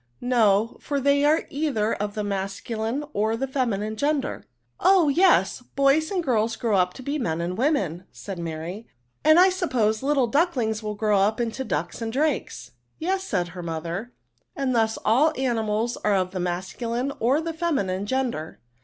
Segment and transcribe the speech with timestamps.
[0.09, 4.43] '* No; for they are all either of the mas* culine or the feminine gender.""
[4.79, 9.23] Oh I yes; bojrs and girls grow up to be men and women," said Mary;<<
[9.23, 10.01] and I sup NOUNS.
[10.01, 13.61] 128 pose the little ducklings will grow up into ducks and drakes." Yes/* said her
[13.61, 14.11] mother;"
[14.55, 18.59] and thus all animals are of the masculine or the feminine gender."